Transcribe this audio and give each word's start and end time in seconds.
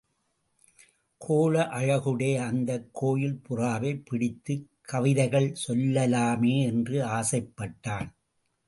கோல 1.17 1.67
அழகுடைய 1.67 2.43
அந்தக் 2.43 2.89
கோயில் 2.91 3.41
புறாவைப் 3.49 4.05
பிடித்துக் 4.05 4.67
கவிதைகள் 4.81 5.55
சொல்லலாமே 5.67 6.61
என்று 6.63 7.05
ஆசைப்பட்டான். 7.05 8.09